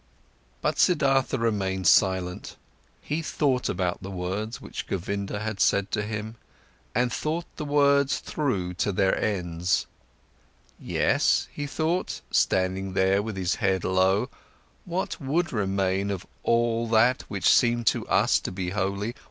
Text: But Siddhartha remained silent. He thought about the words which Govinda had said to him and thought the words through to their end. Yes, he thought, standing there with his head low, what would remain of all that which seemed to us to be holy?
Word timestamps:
But 0.63 0.79
Siddhartha 0.79 1.37
remained 1.37 1.85
silent. 1.85 2.55
He 3.03 3.21
thought 3.21 3.69
about 3.69 4.01
the 4.01 4.09
words 4.09 4.59
which 4.59 4.87
Govinda 4.87 5.41
had 5.41 5.59
said 5.59 5.91
to 5.91 6.01
him 6.01 6.37
and 6.95 7.13
thought 7.13 7.45
the 7.57 7.65
words 7.65 8.17
through 8.17 8.73
to 8.79 8.91
their 8.91 9.15
end. 9.15 9.85
Yes, 10.79 11.47
he 11.53 11.67
thought, 11.67 12.21
standing 12.31 12.93
there 12.93 13.21
with 13.21 13.37
his 13.37 13.53
head 13.61 13.83
low, 13.83 14.31
what 14.85 15.21
would 15.21 15.53
remain 15.53 16.09
of 16.09 16.25
all 16.41 16.87
that 16.87 17.21
which 17.27 17.47
seemed 17.47 17.85
to 17.93 18.07
us 18.07 18.39
to 18.39 18.51
be 18.51 18.71
holy? 18.71 19.13